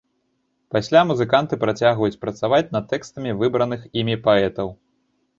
[0.75, 4.73] Пасля музыканты працягваюць працаваць над тэкстамі выбраных імі паэтаў.